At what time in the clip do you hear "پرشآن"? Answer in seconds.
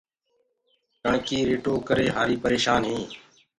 2.43-2.81